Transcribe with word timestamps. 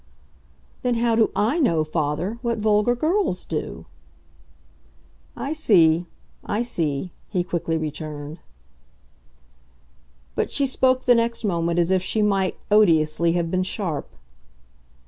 "Then 0.81 0.95
how 0.95 1.15
do 1.15 1.29
I 1.35 1.59
know, 1.59 1.83
father, 1.83 2.39
what 2.41 2.57
vulgar 2.57 2.95
girls 2.95 3.45
do?" 3.45 3.85
"I 5.35 5.53
see 5.53 6.07
I 6.43 6.63
see," 6.63 7.11
he 7.29 7.43
quickly 7.43 7.77
returned. 7.77 8.39
But 10.33 10.51
she 10.51 10.65
spoke 10.65 11.03
the 11.05 11.13
next 11.13 11.43
moment 11.43 11.77
as 11.77 11.91
if 11.91 12.01
she 12.01 12.23
might, 12.23 12.57
odiously, 12.71 13.33
have 13.33 13.51
been 13.51 13.61
sharp. 13.61 14.09